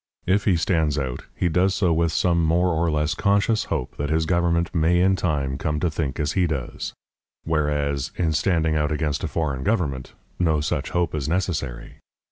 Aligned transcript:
If 0.25 0.45
he 0.45 0.55
stands 0.57 0.97
out, 0.97 1.25
he 1.35 1.47
does 1.47 1.75
so 1.75 1.93
with 1.93 2.11
some 2.11 2.43
more 2.43 2.69
or 2.69 2.89
less 2.89 3.13
conscious 3.13 3.65
hope 3.65 3.97
that 3.97 4.09
his 4.09 4.25
government 4.25 4.73
may 4.73 4.99
in 4.99 5.15
time 5.15 5.59
come 5.59 5.79
to 5.79 5.91
think 5.91 6.19
as 6.19 6.31
he 6.31 6.47
does; 6.47 6.95
whereas, 7.43 8.11
in 8.15 8.31
standing 8.33 8.75
out 8.75 8.91
against 8.91 9.23
a 9.23 9.27
foreign 9.27 9.63
government, 9.63 10.13
no 10.39 10.59
such 10.59 10.89
hope 10.89 11.13
is 11.13 11.29
necessary. 11.29 11.99